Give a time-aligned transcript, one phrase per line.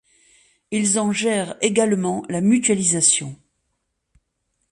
[0.71, 3.37] Ils en gèrent également la mutualisation.